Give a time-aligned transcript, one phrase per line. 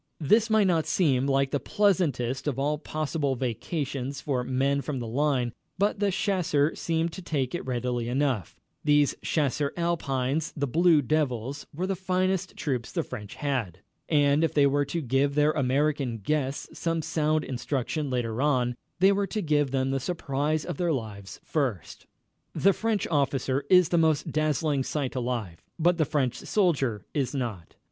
[0.19, 5.05] This might not seem like the pleasantest of all possible vacations for men from the
[5.05, 8.55] line, but the chasseurs seemed to take to it readily enough.
[8.83, 13.81] These Chasseurs Alpines the Blue Devils were the finest troops the French had.
[14.09, 19.11] And if they were to give their American guests some sound instruction later on, they
[19.11, 22.07] were to give them the surprise of their lives first.
[22.55, 27.75] The French officer is the most dazzling sight alive, but the French soldier is not.